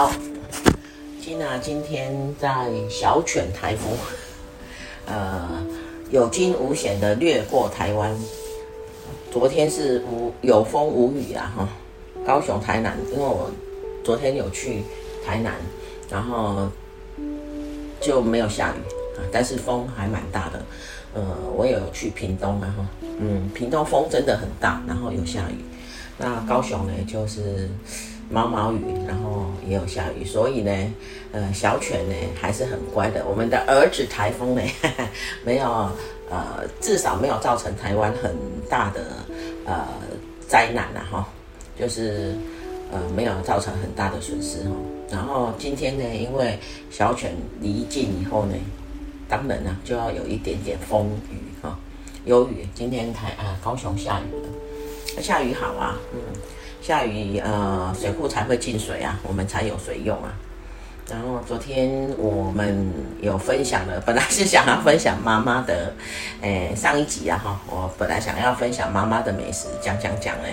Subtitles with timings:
[0.00, 0.10] 好
[1.60, 3.92] 今天在小犬台风，
[5.04, 5.46] 呃，
[6.10, 8.18] 有惊无险的掠过台湾。
[9.30, 11.68] 昨天是无有风无雨啊，哈。
[12.26, 13.50] 高雄、台南，因为我
[14.02, 14.84] 昨天有去
[15.22, 15.56] 台南，
[16.10, 16.66] 然后
[18.00, 18.80] 就没有下雨
[19.18, 20.62] 啊，但是风还蛮大的。
[21.12, 21.22] 呃，
[21.54, 22.86] 我有去屏东啊，哈，
[23.18, 25.62] 嗯，屏东风真的很大，然后有下雨。
[26.16, 27.68] 那高雄呢，就是。
[28.30, 28.78] 毛毛雨，
[29.08, 30.72] 然后也有下雨，所以呢，
[31.32, 33.24] 呃，小犬呢还是很乖的。
[33.26, 35.08] 我们的儿子台风呢，呵 呵
[35.44, 35.90] 没有，
[36.30, 38.32] 呃，至少没有造成台湾很
[38.68, 39.00] 大的
[39.66, 39.84] 呃
[40.46, 41.28] 灾难了哈，
[41.76, 42.36] 就是
[42.92, 44.76] 呃没有造成很大的损失哈。
[45.10, 46.56] 然后今天呢，因为
[46.88, 48.54] 小犬离境以后呢，
[49.28, 51.76] 当然呢就要有一点点风雨哈，
[52.24, 52.64] 有雨。
[52.76, 56.20] 今天台啊高雄下雨了，下雨好啊，嗯。
[56.80, 60.32] 下雨，呃，水库才会进水啊，我们才有水用啊。
[61.10, 62.88] 然后昨天我们
[63.20, 65.92] 有分享了，本来是想要分享妈妈的，
[66.40, 70.48] 诶，上一集啊哈，我本来想要分享妈妈的美食，讲讲讲呢，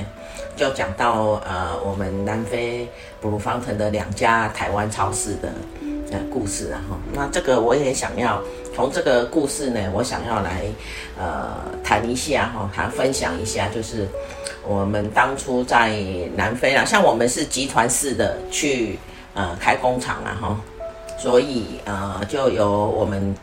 [0.55, 2.89] 就讲到呃，我们南非
[3.21, 5.49] 布鲁方腾的两家台湾超市的
[6.11, 6.97] 呃故事啊哈。
[7.13, 8.41] 那这个我也想要
[8.75, 10.63] 从这个故事呢，我想要来
[11.19, 14.07] 呃谈一下哈，谈分享一下，就是。
[14.67, 15.97] 我们当初在
[16.35, 18.99] 南非啊，像我们是集团式的去
[19.33, 20.59] 呃开工厂啊哈，
[21.17, 23.33] 所以呃就有我们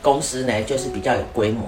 [0.00, 1.64] 公司呢就是比较有规模，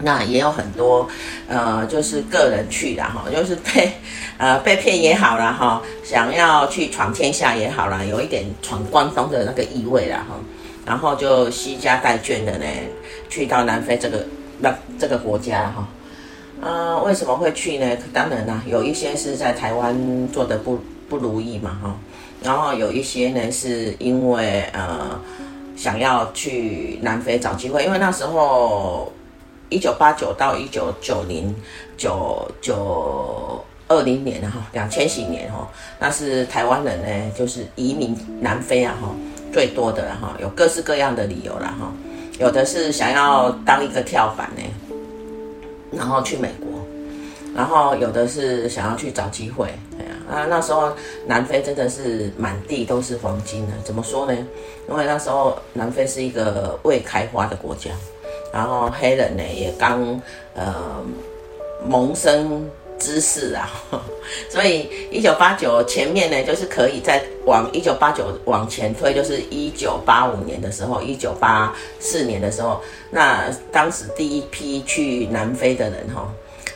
[0.00, 1.08] 那也有很多
[1.46, 3.92] 呃就是个人去的哈，就是被
[4.38, 10.34] 呃被骗也好啦哈，想要去闯天下也好啦，有一点闯关东的那个意味啦哈，
[10.84, 12.64] 然后就携家带眷的呢
[13.28, 14.26] 去到南非这个
[14.58, 15.86] 那这个国家哈。
[16.64, 17.86] 啊、为什么会去呢？
[18.12, 19.94] 当然啦，有一些是在台湾
[20.32, 20.80] 做的不
[21.10, 21.94] 不如意嘛，哈。
[22.42, 25.20] 然后有一些呢，是因为呃
[25.76, 29.12] 想要去南非找机会，因为那时候
[29.68, 31.54] 一九八九到一九九零
[31.98, 39.08] 九九二零年哈，两千几年哈，那是台湾人呢，就是移民南非啊哈
[39.52, 41.92] 最多的哈，有各式各样的理由了哈，
[42.38, 44.62] 有的是想要当一个跳板呢。
[45.96, 46.68] 然后去美国，
[47.54, 49.68] 然后有的是想要去找机会，
[49.98, 50.92] 哎呀，啊，那时候
[51.26, 53.74] 南非真的是满地都是黄金呢。
[53.84, 54.36] 怎么说呢？
[54.88, 57.90] 因为那时候南非是一个未开发的国家，
[58.52, 60.20] 然后黑人呢也刚
[60.54, 60.74] 呃
[61.86, 62.68] 萌生
[63.04, 63.68] 知识啊，
[64.48, 72.80] 所以一九八九前面呢就是可以再往一九八九往前推，就是一九八五年的时候，一九八四年的时候。
[73.10, 76.32] 那当时第一批去南非的人哈，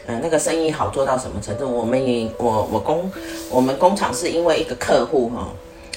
[0.07, 1.67] 嗯，那个生意好做到什么程度？
[1.67, 3.11] 我们也我我工
[3.51, 5.49] 我们工厂是因为一个客户哈，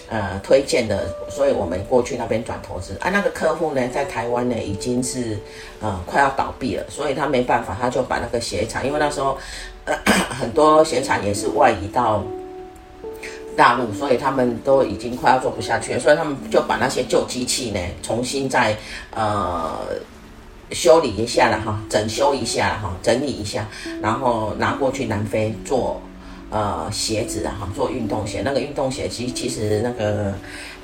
[0.10, 2.98] 呃推荐的，所以我们过去那边转投资。
[3.02, 5.38] 啊，那个客户呢，在台湾呢已经是
[5.80, 9.38] 呃快要倒闭了，所以他没办法，他就把那个鞋厂，因为那时候
[9.86, 9.96] 呃
[10.40, 12.24] 很多鞋厂也是外移到
[13.56, 18.78] 大陆，所以他们都已经快要做不下去了，所以他们就把那些旧机器呢重新再
[19.16, 19.80] 呃。
[20.74, 23.68] 修理一下了哈，整修一下哈，整理一下，
[24.02, 26.02] 然后拿过去南非做
[26.50, 28.42] 呃鞋子哈，做运动鞋。
[28.46, 30.34] 那个运动鞋其其实那个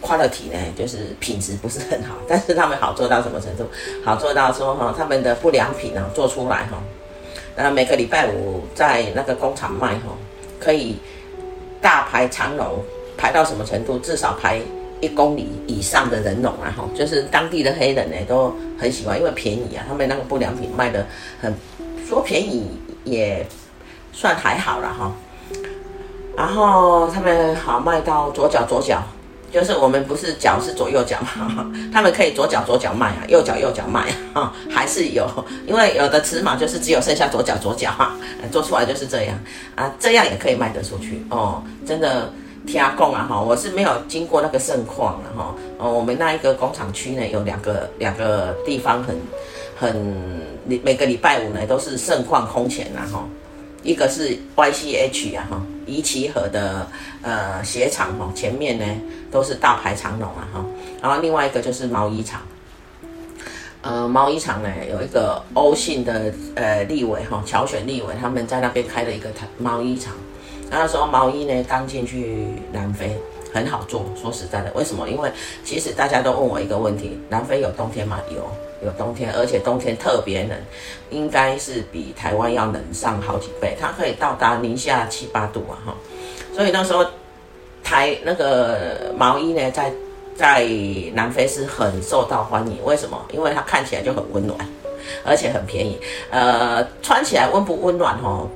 [0.01, 3.63] quality 呢，就是品质不是很好，但是他们好做到什么程度？
[4.03, 6.83] 好做到说哈，他们的不良品呢做出来哈，
[7.57, 10.15] 然后每个礼拜五在那个工厂卖哈，
[10.59, 10.95] 可以
[11.81, 12.81] 大排长龙，
[13.17, 13.99] 排到什么程度？
[13.99, 14.61] 至少排。
[14.99, 21.05] 一公里以上的人龙啊，哈，就是当地的黑人呢都很喜欢，因为便宜啊，他们那个不良品卖的
[21.39, 21.53] 很，
[22.09, 22.65] 说便宜
[23.03, 23.45] 也
[24.11, 25.11] 算还好了哈。
[26.35, 29.03] 然后他们好卖到左脚左脚，
[29.51, 35.27] 就是我们不是脚是左右脚嘛，他们可以左脚左脚卖啊，右脚右脚卖啊，还是有，
[35.65, 38.15] 因为有的尺码就是只有剩下左脚左脚哈，
[38.51, 39.39] 做出来就是这样
[39.75, 42.31] 啊，这样也可以卖得出去哦，真的。
[42.65, 45.55] 听讲啊哈，我是没有经过那个盛况了哈。
[45.77, 49.15] 哦，我们那一个工厂区呢，有两个两个地方很
[49.73, 49.95] 很
[50.65, 53.25] 每个礼拜五呢都是盛况空前呐哈。
[53.83, 56.85] 一个是 YCH 啊哈，怡齐河的
[57.21, 58.85] 呃鞋厂哈，前面呢
[59.31, 60.65] 都是大排长龙啊哈。
[61.01, 62.41] 然后另外一个就是毛衣厂，
[63.81, 70.13] 呃，毛衣厂呢有一个欧姓的呃立委哈，乔选立委他们在那边开了一个毛衣厂。
[70.69, 73.17] 那时候毛衣呢刚进去南非
[73.53, 75.09] 很好做，说实在的，为什么？
[75.09, 75.31] 因为
[75.63, 78.19] 其实大家都问我一个问题：南非有冬天吗？
[78.35, 78.45] 有，
[78.83, 80.57] 有冬天，而且冬天特别冷，
[81.09, 85.95] 应该是比台湾要冷上好几倍，它可以到达零下七八度啊哈。
[86.55, 87.05] 所以那时候
[87.83, 89.91] 台那个毛衣呢，在
[90.35, 90.67] 在
[91.13, 92.77] 南非是很受到欢迎。
[92.83, 93.19] 为什么？
[93.31, 94.57] 因为它看起来就很温暖，
[95.23, 95.99] 而且很便宜。
[96.29, 98.47] 呃，穿起来温不温暖哦？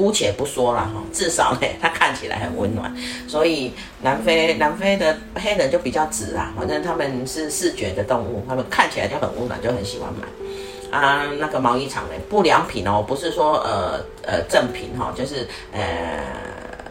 [0.00, 2.90] 姑且不说了哈，至少呢， 它看起来很温暖，
[3.28, 3.70] 所以
[4.00, 11.26] 南非南非的黑人就比较直啊，反正他们是视觉的动物，他们看起来就很温暖，就很喜欢买啊。
[11.38, 16.24] 那个毛衣厂呢，不良品哦，不是说呃呃正品哈，就是呃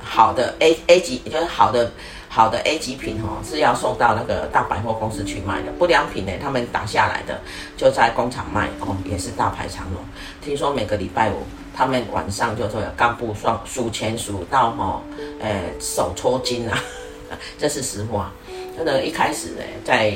[0.04, 1.92] 好的 A A 级，就是好的
[2.30, 5.72] 好的 A 级品哈，是要送到那个大百货公司去卖的。
[5.80, 7.42] 不良品呢，他们打下来的
[7.76, 10.04] 就在工厂卖哦，也是大排长龙。
[10.44, 11.42] 听说每个礼拜五。
[11.80, 15.02] 他们晚上就说有干部数数钱数到哈，
[15.40, 16.78] 呃，手抽筋啊，
[17.58, 18.34] 这是实话。
[18.76, 20.14] 真的，一开始呢，在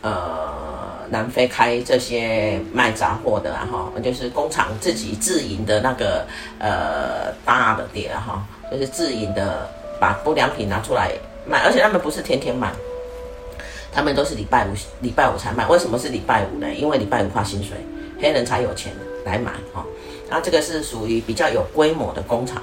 [0.00, 0.50] 呃
[1.10, 6.26] 南非开这些卖杂货的哈，就是工厂自己自营的那个
[6.58, 9.68] 呃大的店哈，就是自营的
[10.00, 11.12] 把不良品拿出来
[11.46, 12.72] 卖，而且他们不是天天卖，
[13.92, 14.70] 他们都是礼拜五
[15.02, 15.66] 礼拜五才卖。
[15.66, 16.72] 为什么是礼拜五呢？
[16.72, 17.76] 因为礼拜五发薪水，
[18.22, 18.94] 黑人才有钱
[19.26, 19.84] 来买哈。
[20.30, 22.62] 那这个是属于比较有规模的工厂，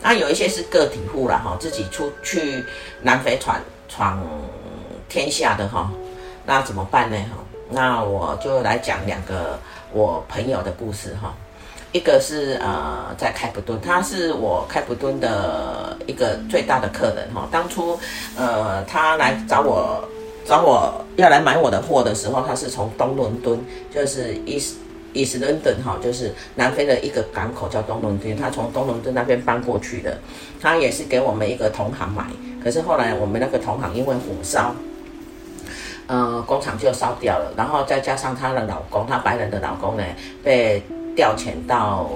[0.00, 2.62] 那有一些是个体户了哈，自己出去
[3.02, 4.22] 南非闯闯
[5.08, 5.90] 天下的哈，
[6.46, 7.42] 那怎么办呢哈？
[7.70, 9.58] 那我就来讲两个
[9.92, 11.34] 我朋友的故事哈，
[11.90, 17.98] 一个是呃在开普敦，他是我开普敦的一个最大的客人哈，当初
[18.36, 20.08] 呃他来找我
[20.46, 23.58] 找我要来买我的货的时候，他是从东伦敦，
[23.92, 24.34] 就是
[25.14, 30.18] East London 哈，就是南非的一个港口叫东伦敦，他从东伦敦那边搬过去的，
[30.60, 32.24] 他也是给我们一个同行买，
[32.62, 34.74] 可是后来我们那个同行因为火烧，
[36.06, 40.04] 呃，工厂就烧掉了，然后再加上她的老公，她白人的老公呢
[40.44, 40.82] 被
[41.16, 42.10] 调遣到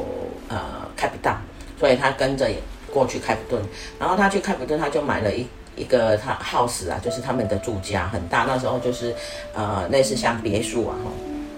[0.48, 0.58] 呃
[0.94, 1.34] 开普敦，
[1.80, 2.58] 所以他跟着也
[2.92, 3.62] 过去开普敦，
[3.98, 5.46] 然后他去开普敦，他就买了一
[5.76, 9.14] 一个他 house 啊，就是他们的住家很大，那时候就是
[9.54, 10.94] 呃类似像别墅啊，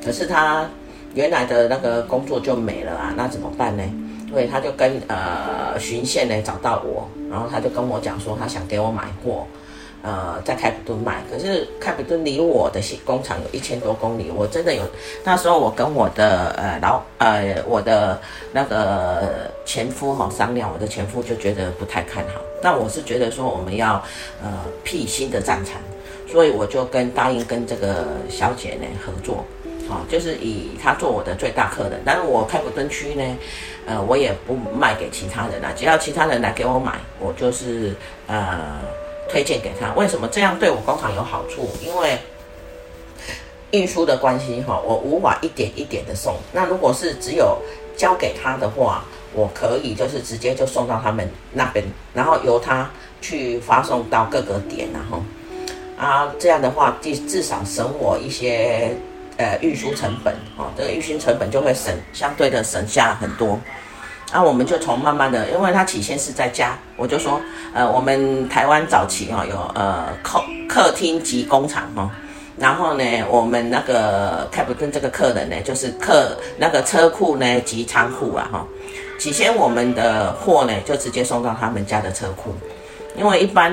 [0.04, 0.66] 可是他。
[1.14, 3.82] 原来的那个工作就没了啊，那怎么办呢？
[4.30, 9.46] 所以他就跟呃巡线呢找到我，然后他就跟我讲说他想给我买货，
[10.02, 14.82] 呃在开普敦买，可是开普敦离我的工厂有一千多公里，我真的有
[15.22, 18.20] 那时候我跟我的呃老呃我的
[18.52, 24.02] 那个前夫哈商量，我的前夫就觉得不太看好，那我是觉得说我们要
[24.42, 24.50] 呃
[24.82, 25.80] 辟新的战场，
[26.26, 29.44] 所以我就跟答应跟这个小姐呢合作。
[29.86, 33.36] 哦，就是以他做我的最大客人，但是我开普敦区呢，
[33.86, 37.94] 呃，我也不卖给其他人啦，只要其他人来给我买，我就是
[38.26, 38.80] 呃
[39.28, 39.92] 推荐给他。
[39.92, 41.68] 为什么这样对我工厂有好处？
[41.82, 42.18] 因为
[43.72, 46.34] 运输的关系哈，我无法一点一点的送。
[46.52, 47.60] 那如果是只有
[47.94, 55.22] 交给他的话，我可以就是直接就送到他们那边，然后由他去发送到各个点，然后
[55.98, 58.96] 啊这样的话，至至少省我一些。
[59.36, 63.58] 呃，运输成本，哦，这个运输成本就会省，相对的省下很多。
[64.32, 67.40] 那、我们就从慢慢的，因为他起先是在家，我就说，
[67.72, 72.10] 呃，我们台湾早期哈、哦、有呃客客厅及工厂哈、哦，
[72.58, 78.66] 然后呢，我们那个开普敦这个客人呢，就是客那个车库呢及仓库啊哈、哦，
[79.18, 82.54] 起先我们的货呢就直接送到他们家的车库。
[83.16, 83.72] 因为一般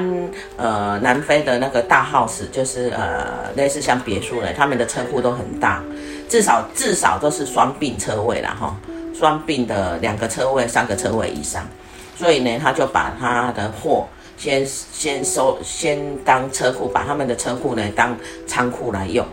[0.56, 5.84] 呃南非的那个大 house 就是呃类似像别墅嘞，他们的车库都很大，
[6.30, 8.76] 至少至少都是双并车位啦哈，
[9.14, 11.68] 双并的两个车位、三个车位以上，
[12.16, 14.08] 所以呢他就把他的货
[14.38, 19.26] 先先收先当车库，把他们的车库呢当仓库来用，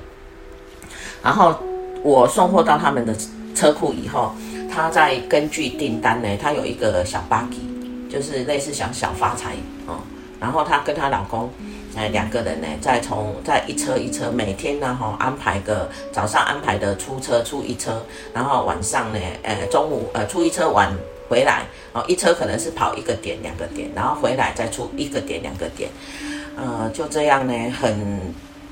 [1.23, 1.55] 然后
[2.03, 3.15] 我送货到他们的
[3.55, 4.33] 车库以后，
[4.73, 7.67] 他再根据订单呢，他有一个小巴基。
[8.09, 9.55] 就是类似想小发财
[9.87, 10.00] 哦，
[10.41, 11.50] 然后她跟她老公，
[11.97, 20.93] 哎，两个人呢，再从再一车一车，每天呢哈安排个早上安排的出车出一车，然后晚上呢，呃中午呃出一车晚
[21.29, 25.91] 回来，哦一车可能是跑一个点两个点，然后回来再出一个点两个点，
[26.57, 28.21] 呃就这样呢，很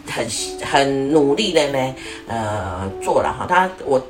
[0.08, 0.26] 很
[0.64, 1.94] 很努力的呢，
[2.28, 4.00] 呃做了哈，她我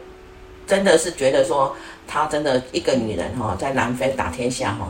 [0.66, 1.74] 真的是觉得说，
[2.06, 4.88] 她真的一个女人哈，在南非打天下哈，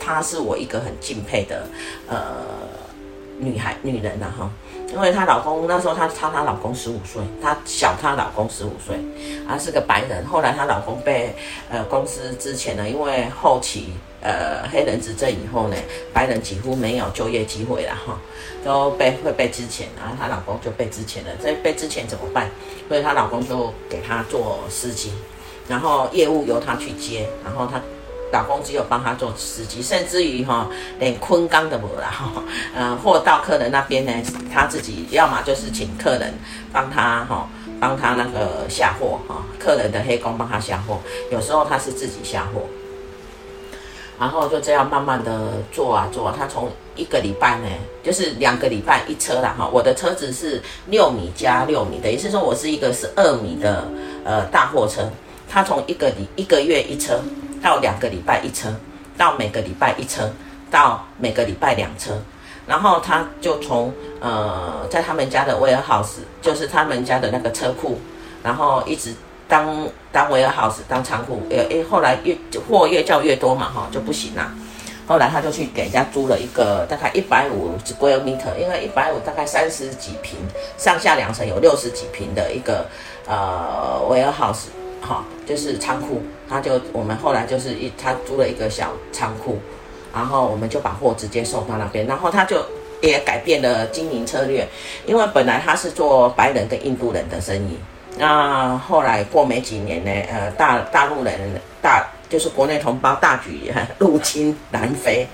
[0.00, 1.66] 她是我一个很敬佩的
[2.08, 2.16] 呃。
[3.42, 4.50] 女孩、女人呐，哈，
[4.92, 8.96] 因为她老公那时候她差她老公十五岁，她小她老公十五岁，
[9.48, 10.26] 啊是个白人。
[10.26, 11.34] 后来她老公被
[11.70, 15.76] 呃公司资遣呢，因为后期呃黑人执政以后呢，
[16.12, 18.20] 白人几乎没有就业机会了哈，
[18.62, 21.32] 都被会被资遣，然后她老公就被资遣了。
[21.42, 22.50] 这被资遣怎么办？
[22.88, 25.14] 所以她老公就给她做司机，
[25.66, 27.80] 然后业务由她去接，然后她。
[28.32, 30.68] 老公只有帮他做司机，甚至于哈
[31.00, 32.30] 连坤刚都没了哈，
[32.76, 34.12] 嗯，货到客人那边呢，
[34.52, 36.32] 他自己要么就是请客人
[36.72, 37.48] 帮他哈，
[37.80, 41.00] 帮他那个下货哈，客人的黑工帮他下货，
[41.32, 42.62] 有时候他是自己下货，
[44.18, 47.66] 然后就这样慢慢的做啊做啊，他从一个礼拜呢，
[48.04, 53.88] 就是两个礼拜一车了哈，我的车子是六米加六米，等于是说我是一个十二米的
[54.24, 55.02] 呃大货车，
[55.48, 57.20] 他从一个礼一个月一车。
[57.62, 58.74] 到两个礼拜一车，
[59.16, 60.30] 到每个礼拜一车，
[60.70, 62.12] 到每个礼拜两车，
[62.66, 67.98] 然后他就从呃，在他们家的 warehouse，就是他们家的那个车库，
[68.42, 69.14] 然后一直
[69.48, 72.36] 当当 warehouse 当仓库，诶诶，后来越
[72.68, 74.52] 货越叫越多嘛，哈，就不行了。
[75.06, 80.38] 后来他就去给人家租了一个大概一百五 square meter，因为一百五大概三十几平，
[80.78, 82.86] 上下两层有六十几平的一个
[83.26, 84.66] 呃 warehouse。
[85.00, 89.58] 好，就是仓库，他就我们后来就是一他租了一个小仓库，
[90.14, 92.62] 然后我们就把货直接送到那边，然后他就
[93.00, 94.68] 也改变了经营策略，
[95.06, 97.78] 因为本来他是做白人跟印度人的生意，
[98.18, 101.34] 那后来过没几年呢，呃，大大陆人
[101.80, 105.26] 大就是国内同胞大举 入侵南非，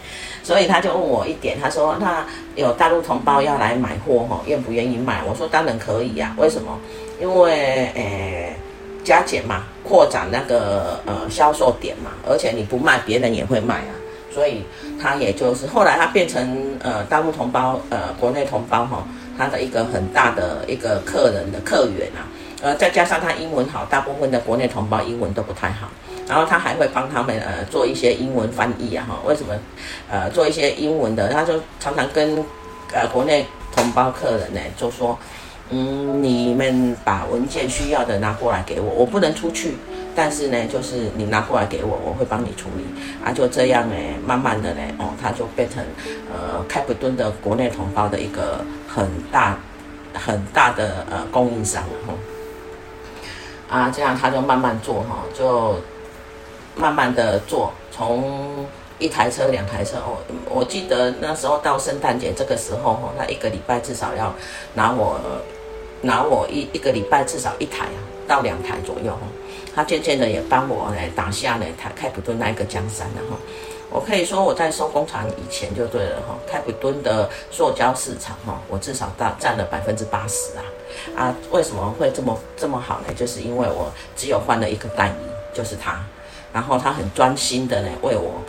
[0.44, 5.22] 所以他就问我一点，他说那有大陆同胞要来买货哈，愿不愿意卖？
[5.28, 6.78] 我说当然可以呀，为什么？
[7.20, 7.52] 因为
[7.94, 8.56] 诶。
[9.06, 13.94] 加减嘛，扩展那个呃销售点嘛，而且你不卖，别人也会卖啊，
[14.34, 14.64] 所以
[15.00, 19.06] 他也就是后来他变成呃大陆同胞呃国内同胞哈，
[19.38, 22.26] 他的一个很大的一个客人的客源啊，
[22.62, 25.86] 呃再加上他英文好，大部分的国内同胞英文都不太好，
[26.26, 29.54] 然后他还会帮他们呃做一些英文翻译啊哈，为什么
[30.10, 32.44] 呃做一些英文的，他就常常跟
[32.92, 35.16] 呃国内同胞客人呢就说。
[35.68, 39.74] 嗯，你们把文件需要的拿过来给我，我不能出去，
[40.14, 42.84] 但是呢，就是你拿过来给我，我会帮你处理
[43.24, 45.84] 啊，就这样呢，慢慢的呢，哦，他就变成
[46.32, 49.58] 呃开普敦的国内同胞的一个很大
[50.14, 52.14] 很大的呃供应商哈，
[53.68, 55.74] 啊，这样他就慢慢做哈，就
[56.76, 58.64] 慢慢的做，从
[59.00, 60.16] 一台车两台车哦，
[60.48, 64.32] 我记得那时候到圣诞节这个时候哈，他一个礼拜至少要
[64.74, 65.20] 拿我。
[66.06, 69.20] 拿我一一个礼拜至少一台啊，到两台左右哈。
[69.74, 73.36] 他渐渐的也帮我来打下了台开普敦那一个江山了哈。
[73.90, 80.64] 我可以说我在收工厂以前就对了哈，开普敦的塑胶市场哈，我至少占占了百分之八十啊
[81.16, 81.36] 啊！
[81.50, 83.14] 为什么会这么这么好呢？
[83.14, 85.14] 就是因为我只有换了一个代理，
[85.52, 86.04] 就是他，
[86.52, 88.40] 然后他很专心的呢为我。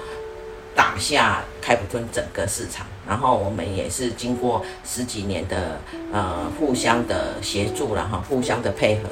[0.77, 5.81] 打下开普敦整个市场，然后我们也是经过十几年的
[6.13, 9.09] 呃互相的协助了哈，互相的配合，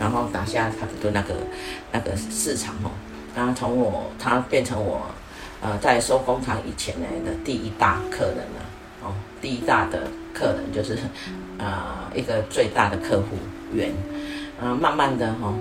[0.00, 1.34] 然后打下开普敦那个
[1.92, 2.90] 那个市场哈。
[3.36, 5.02] 然后从我他变成我
[5.62, 8.60] 呃在收工厂以前呢的第一大客人了
[9.04, 10.98] 哦，第一大的客人就是
[11.58, 13.36] 呃一个最大的客户
[13.72, 13.90] 源，
[14.60, 15.54] 嗯、呃，慢慢的哈。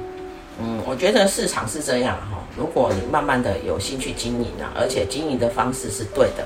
[0.62, 6.46] 嗯，我觉得市场是这样哈，如果你慢慢的有兴趣经营啊，而且经营的方式是对的，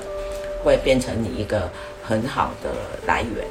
[0.64, 1.70] 会变成你一个
[2.02, 2.70] 很好的
[3.06, 3.44] 来源。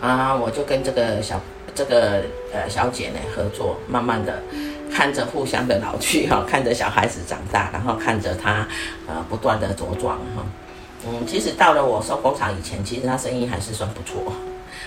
[0.00, 1.38] 啊，我就跟这个小
[1.74, 2.22] 这个
[2.54, 4.42] 呃小姐呢合作，慢慢的
[4.90, 8.66] 看着互相的老去哈， 看着小孩子长大，然后看着他
[9.06, 10.42] 呃不断的茁壮哈。
[11.06, 14.32] 嗯，其实到了我收工厂以前，其实他生意还是算不错。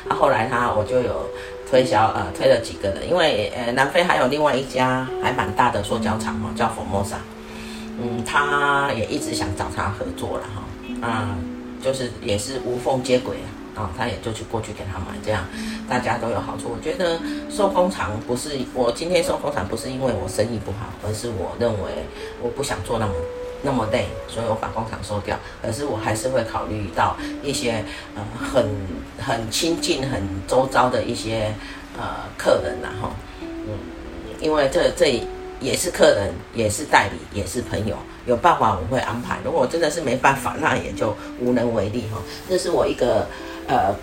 [0.09, 1.29] 啊，后来他我就有。
[1.69, 7.17] 推销呃推了几个人，因为呃南非还有另外一家还蛮大的塑胶厂哈，叫 Formosa，
[8.01, 11.37] 嗯，他也一直想找他合作了哈，啊，
[11.83, 13.37] 就是也是无缝接轨
[13.75, 15.45] 啊，啊，他也就去过去给他买，这样
[15.87, 16.75] 大家都有好处。
[16.75, 17.19] 我觉得
[17.51, 21.89] 收工厂不是我今天收工厂不是因为我生意不好，而是我认为
[22.41, 23.13] 我不想做那么
[23.61, 25.37] 那么累，所以我把工厂收掉。
[25.61, 27.83] 可是我还是会考虑到一些
[28.15, 28.65] 呃很
[29.19, 31.53] 很亲近、很周遭的一些
[31.97, 33.09] 呃客人然后
[33.41, 33.77] 嗯，
[34.39, 35.21] 因为这这
[35.59, 39.39] 也是客人，也是代理，也是朋友，有办法我会安排。
[39.43, 42.21] 如果真的是没办法，那也就无能为力哈。
[42.47, 43.27] 这是我一个
[43.67, 43.95] 呃。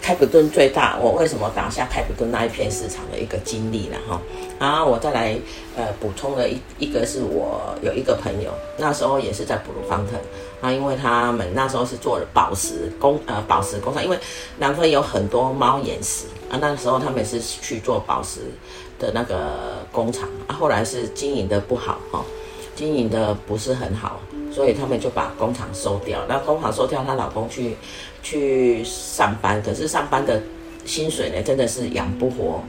[0.00, 4.20] 开普敦最大，我为什么打下开普敦那一片市场的一个经历了哈，
[4.58, 5.38] 然后我再来
[5.76, 10.12] 呃补充了一一个是我有一个朋友，那时候也是在布鲁方特，
[10.60, 14.18] 啊，因为他们那时候是做宝石工呃宝石工厂，因为
[14.58, 18.40] 南非有很多猫眼石啊，那个时候他们是去做宝石
[18.98, 22.24] 的那个工厂啊，后来是经营的不好哈，
[22.78, 24.20] 经营的不是很好。
[24.50, 27.76] 所以他们就把工厂收掉，那工厂收掉，她老公去
[28.22, 30.40] 去上班，可是上班的
[30.84, 32.62] 薪水呢，真的是养不活，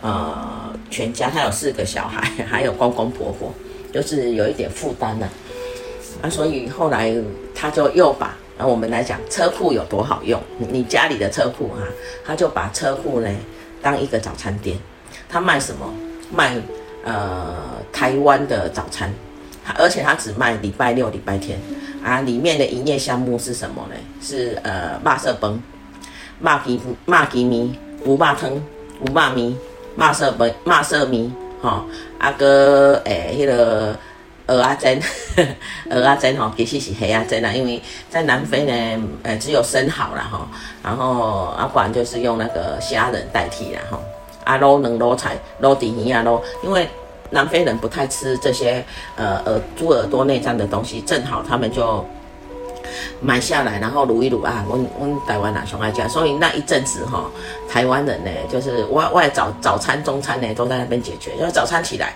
[0.00, 3.52] 呃，全家，他有四个小孩， 还有公公婆婆，
[3.92, 5.28] 就是有一点负担呢。
[6.22, 7.12] 啊，所以后来
[7.54, 11.82] 他就又把，那，我们来讲车库有多好用，你家里的车库哈，
[12.24, 13.28] 他就把车库呢
[13.82, 14.78] 当一个早餐店，
[15.28, 15.92] 他卖什么？
[16.34, 16.56] 卖
[17.04, 17.54] 呃
[17.92, 19.12] 台湾的早餐。
[19.78, 21.56] 而且它只卖礼拜六、礼拜天
[22.04, 23.94] 啊，里面的营业项目是什么呢？
[24.20, 25.62] 是呃，肉色饭、
[26.40, 29.56] 肉鸡、肉鸡面、牛肉汤、牛肉面、
[29.96, 31.32] 肉色饭、肉色面，
[31.62, 31.84] 吼，
[32.18, 33.96] 啊个诶，迄个
[34.48, 35.00] 蚵仔煎，
[35.88, 37.80] 蚵仔煎吼，其实是虾仔煎啦，因为
[38.10, 40.48] 在南非呢，呃，只有生蚝啦，吼，
[40.82, 44.02] 然后啊，不然就是用那个虾仁代替啦，吼，
[44.44, 46.88] 啊，卤卵卤菜、卤猪耳啊，卤，因为。
[47.34, 48.84] 南非人不太吃这些
[49.16, 52.04] 呃耳猪耳朵内脏的东西，正好他们就
[53.22, 57.30] 买下来，然后卤一卤啊，我我台湾人上爱吃，所以那一阵子哈，
[57.66, 62.14] 台湾人呢就是外外早早餐、中餐呢都在那边解决，就是早餐起来，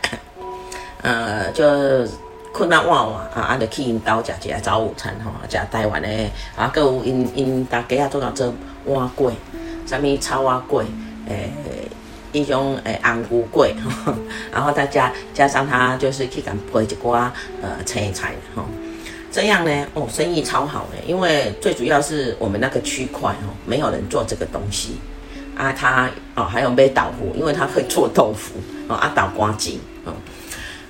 [1.00, 1.64] 呃，就
[2.52, 6.08] 困难忘忘啊，啊，就去因兜食一下早午餐哈，食台湾的
[6.54, 8.52] 啊，还有因因大家啊做到做
[8.84, 9.32] 碗粿，
[9.86, 10.84] 什么炒碗粿，
[11.30, 11.50] 诶。
[12.36, 13.74] 一种诶红龟
[14.04, 14.14] 粿，
[14.52, 18.64] 然后再加加上他就是去敢配一挂呃青菜哈，
[19.32, 24.96] 这样呢哦生意超好的，因为最主要是我们那个区块哦没有人做这个东西。
[25.56, 28.56] 啊，他哦还有卖豆腐，因为他会做豆腐
[28.88, 30.12] 哦啊豆干净哦，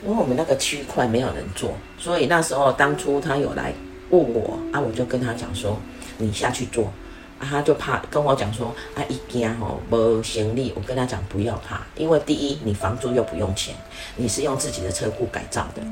[0.04, 3.72] 因为我们那个区块没有人做，所以那时候当初他有来
[4.10, 5.78] 问我啊，我就跟他讲说
[6.18, 6.92] 你下去做。
[7.38, 10.72] 他就怕跟我讲说，啊，一家吼无行李。
[10.74, 13.74] 我跟他讲不要怕，因为第一你房租又不用钱，
[14.16, 15.82] 你是用自己的车库改造的。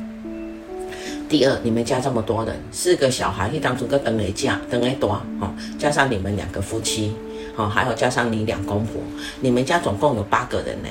[1.28, 7.14] 第二，你们家这么多人，四个小孩，一当初个等一架等一多，哦，加上你们两个夫妻，
[7.56, 9.00] 哦，还有加上你两公婆，
[9.40, 10.88] 你们家总共有八个人呢。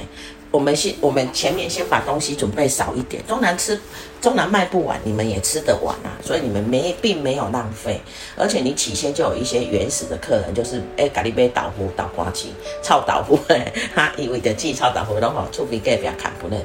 [0.53, 3.79] 我们先，我们前面先把东西准备少一点，中南吃，
[4.21, 7.99] 中南卖不完，你们也吃得完啊，所以你们没并没有浪费，
[8.37, 13.39] 而且你起先就有一些原始的客人，就是哎，咖喱杯豆腐、豆花鸡、臭豆腐，
[13.95, 16.63] 他以为的寄臭豆腐，然后出给给别人看不认。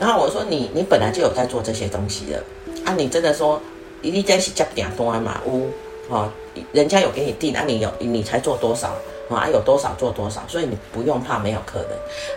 [0.00, 2.42] 然后我说你，你本来就有在做这些东西的
[2.84, 3.62] 啊，你真的说，
[4.02, 5.40] 你在是接订单嘛？
[5.46, 5.68] 呜，
[6.08, 6.28] 哦，
[6.72, 8.96] 人家有给你订，啊，你有你才做多少？
[9.34, 11.90] 啊，有多少做多少，所以你不用怕没有客人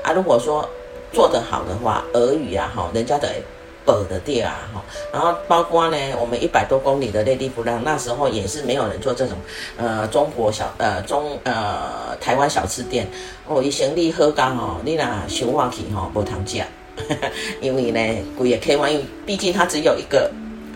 [0.04, 0.12] 啊。
[0.12, 0.68] 如果说
[1.12, 3.28] 做得好的话，俄语啊，哈，人家的
[3.86, 9.36] 本的店啊，哈，然后包括呢，我们一百多公里的内地不让，那时候也是没有人做这种，
[9.78, 13.08] 呃，中国小，呃，中，呃，台湾小吃店
[13.48, 16.64] 哦，以前你喝干哦，你那想话去哈，无通食，
[17.62, 20.30] 因为呢，贵个 K 因为毕竟它只有一个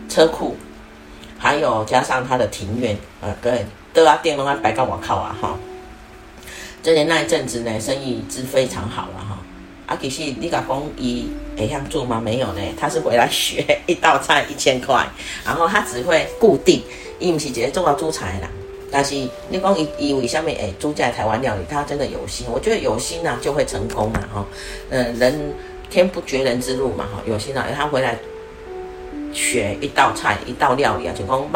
[0.09, 0.55] 车库，
[1.37, 5.55] 还有加上它的庭院，呃，对，都要电拢要摆到外口啊，哈。
[6.83, 9.39] 之前那一阵子呢，生意是非常好了哈。
[9.87, 12.19] 啊，其实你讲讲伊会晓做吗？
[12.21, 15.07] 没有呢，他是回来学一道菜一千块，
[15.45, 16.83] 然后他只会固定，
[17.19, 18.49] 伊不是直接做到煮菜啦。
[18.91, 19.15] 但是
[19.49, 21.61] 你讲伊伊为什么诶煮在台湾料理？
[21.69, 24.45] 他真的有心，我觉得有心啊就会成功嘛哈。
[24.89, 25.53] 嗯，人
[25.89, 28.17] 天不绝人之路嘛哈，有心啊，他回来
[29.31, 31.49] 学一道菜一道料理啊，就讲肉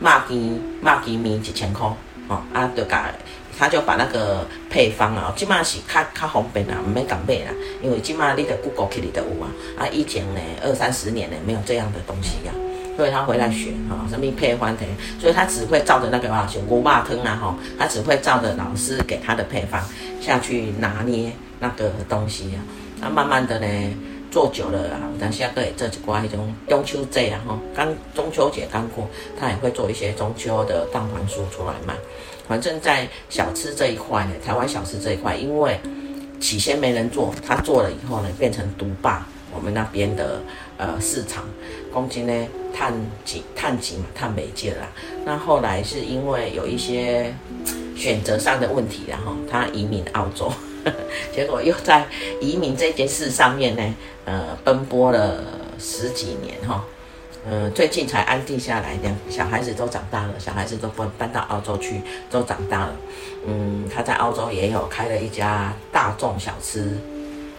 [0.00, 1.86] 肉鸡肉鸡面一千块，
[2.28, 3.14] 哦啊就改。
[3.60, 14.82] 他就把那个配方啊，即马是较较方便啦，唔免讲买啦，因为即马你的 Google 起里的有啊，啊以前呢二三十年呢没有这样的东西呀、啊，所以他回来学哈，什么配方的，
[15.20, 19.78] 所以他只会照着那个啊，像牛肉汤啊哈，他只会照着老师给他的配方
[20.22, 22.64] 下去拿捏那个东西啊，
[23.02, 23.66] 他慢慢的呢
[24.30, 31.94] 做久了啊，但是个也做一寡迄种中秋节啊哈，刚中秋节刚过，他也会做一些中秋的蛋黄酥出来卖。
[32.48, 35.78] 反正，在小吃这一块呢，台湾小吃这一块，因为
[36.40, 40.40] 起先没人做，他做了以后呢，变成独霸，我们那边的
[40.76, 41.44] 呃市场，
[41.92, 42.92] 公斤呢探
[43.24, 44.88] 几探几嘛探美界啦。
[45.24, 47.32] 那后来是因为有一些
[47.96, 50.52] 选择上的问题，然后他移民澳洲，
[51.34, 52.06] 结果又在
[52.40, 55.44] 移民这件事上面呢，呃，奔波了
[55.78, 56.84] 十几年哈。
[57.50, 62.92] 嗯，最近才安定下来，两小孩子都长大了，小孩子都搬搬到澳洲去，都长大了。
[63.46, 66.98] 嗯，他在澳洲也有开了一家大众小吃，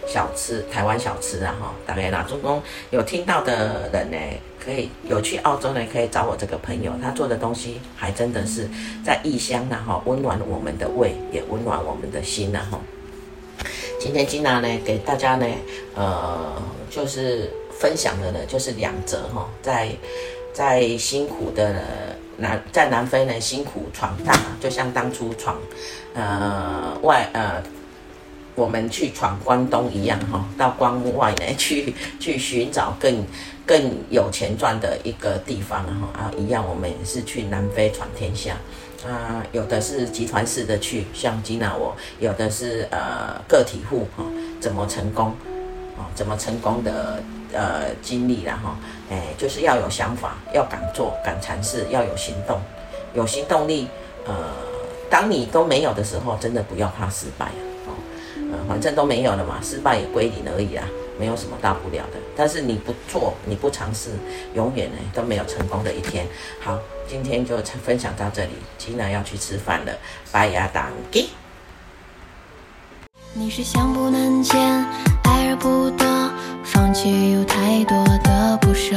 [0.06, 1.74] 小吃台湾小吃啊哈。
[1.84, 4.16] 大概啦，中公有听到的人呢，
[4.64, 8.68] 可以有去澳洲呢，可以找我这个朋友，他做的东西还真的是
[9.04, 12.78] 在异乡呢哈，温暖我们的胃，也温暖我们的心呐哈。
[14.02, 15.46] 今天金娜呢，给大家呢，
[15.94, 16.60] 呃，
[16.90, 17.48] 就是。
[17.74, 19.88] 分享的呢，就是两则哈，在
[20.52, 21.82] 在辛苦的
[22.36, 25.58] 南在南非呢辛苦闯荡，就像当初闯
[26.14, 27.60] 呃外呃
[28.54, 33.26] 我们去闯关东一样哈，到关外呢去去寻找更
[33.66, 38.56] 更有钱赚的一个地方哈啊一样，我们也是去南非闯天下
[39.08, 44.24] 啊，有的是集团式的去，像吉娜我，有的是呃个体户哈，
[44.60, 45.28] 怎么成功
[45.96, 46.06] 啊？
[46.14, 47.22] 怎么成功的？
[47.54, 48.74] 呃，经历了哈，
[49.10, 52.58] 哎，就是要有想法，要敢做，敢尝试，要有行动，
[53.12, 53.88] 有行动力。
[54.24, 54.34] 呃，
[55.10, 57.44] 当你都没有的时候，真的不要怕失败
[57.86, 57.92] 哦。
[58.50, 60.84] 呃，反正都没有了嘛，失败也归零而已啦，
[61.22, 62.18] 没有什么大不了的。
[62.34, 64.10] 但是你不做，你不尝试，
[64.54, 66.26] 永远呢都没有成功的一天。
[66.60, 69.92] 好，今天就分享到这里，吉娜要去吃饭了，
[70.32, 71.28] 拜呀，当给。
[73.34, 74.60] 你是想不能见，
[75.22, 76.04] 爱而不得。
[76.64, 78.96] 放弃有太多的不舍，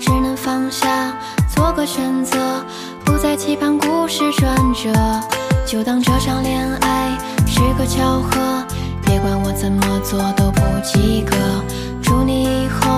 [0.00, 1.16] 只能放下，
[1.54, 2.64] 做个选择，
[3.04, 4.92] 不再期盼故事转折，
[5.64, 8.63] 就当这场恋爱是个巧合，
[9.14, 11.36] 别管我怎么做都不及格。
[12.02, 12.90] 祝你以后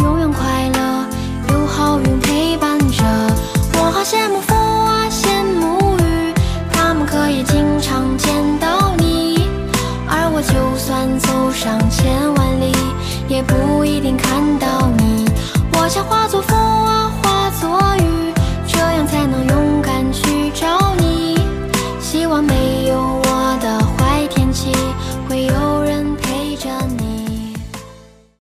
[0.00, 1.06] 永远快乐
[1.50, 3.02] 有好运陪伴着。
[3.72, 6.34] 我好羡慕风啊羡慕雨
[6.70, 9.48] 它们可以经常见到你。
[10.06, 12.70] 而我就算走上千万里
[13.26, 15.24] 也不一定看到你。
[15.72, 16.55] 我想化作风